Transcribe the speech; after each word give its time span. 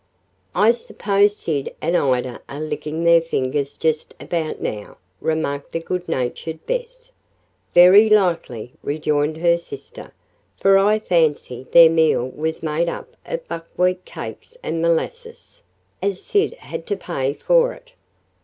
"I 0.55 0.71
suppose 0.71 1.35
Sid 1.37 1.75
and 1.79 1.95
Ida 1.95 2.41
are 2.49 2.59
licking 2.59 3.03
their 3.03 3.21
fingers 3.21 3.77
just 3.77 4.15
about 4.19 4.59
now," 4.59 4.97
remarked 5.19 5.73
the 5.73 5.79
good 5.79 6.09
natured 6.09 6.65
Bess. 6.65 7.11
"Very 7.75 8.09
likely," 8.09 8.71
rejoined 8.81 9.37
her 9.37 9.59
sister, 9.59 10.11
"for 10.59 10.75
I 10.79 10.97
fancy 10.97 11.67
their 11.71 11.91
meal 11.91 12.27
was 12.29 12.63
made 12.63 12.89
up 12.89 13.15
of 13.27 13.47
buckwheat 13.47 14.03
cakes 14.03 14.57
and 14.63 14.81
molasses, 14.81 15.61
as 16.01 16.19
Sid 16.23 16.55
had 16.55 16.87
to 16.87 16.97
pay 16.97 17.35
for 17.35 17.73
it." 17.73 17.91